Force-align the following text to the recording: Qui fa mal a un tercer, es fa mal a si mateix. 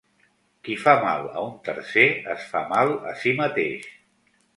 Qui 0.67 0.77
fa 0.85 0.93
mal 1.01 1.27
a 1.27 1.43
un 1.49 1.51
tercer, 1.67 2.05
es 2.37 2.47
fa 2.55 2.61
mal 2.71 2.95
a 3.13 3.13
si 3.21 3.35
mateix. 3.43 3.87